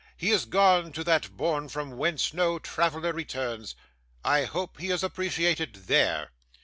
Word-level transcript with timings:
He 0.17 0.31
is 0.31 0.45
gone 0.45 0.91
to 0.93 1.03
that 1.03 1.37
bourne 1.37 1.69
from 1.69 1.91
whence 1.95 2.33
no 2.33 2.57
traveller 2.57 3.13
returns. 3.13 3.75
I 4.25 4.45
hope 4.45 4.79
he 4.79 4.89
is 4.89 5.03
appreciated 5.03 5.75
THERE. 5.85 6.31